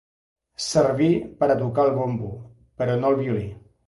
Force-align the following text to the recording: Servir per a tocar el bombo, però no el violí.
Servir 0.67 1.09
per 1.43 1.49
a 1.53 1.57
tocar 1.59 1.85
el 1.89 1.93
bombo, 1.97 2.31
però 2.81 2.97
no 3.03 3.13
el 3.13 3.19
violí. 3.21 3.45